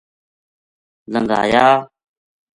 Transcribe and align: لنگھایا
لنگھایا 1.13 1.67